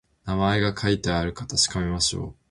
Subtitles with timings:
[0.25, 2.33] 名前が書いてあるか確かめましょう